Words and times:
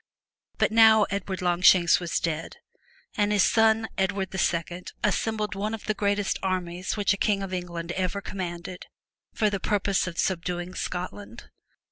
But 0.57 0.71
now 0.71 1.03
Edward 1.11 1.43
Longshanks 1.43 1.99
w^as 1.99 2.19
dead 2.19 2.57
and 3.15 3.31
his 3.31 3.43
son, 3.43 3.87
Edward 3.99 4.33
II 4.33 4.85
assembled 5.03 5.53
one 5.53 5.75
of 5.75 5.85
the 5.85 5.93
greatest 5.93 6.39
armies 6.41 6.97
which 6.97 7.13
a 7.13 7.17
king 7.17 7.43
of 7.43 7.53
England 7.53 7.91
ever 7.91 8.19
commanded, 8.19 8.87
for 9.31 9.51
the 9.51 9.59
purpose 9.59 10.07
of 10.07 10.17
subduing 10.17 10.73
Scotland. 10.73 11.51